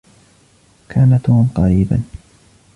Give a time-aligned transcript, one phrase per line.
[0.89, 2.03] كان توم قريبا.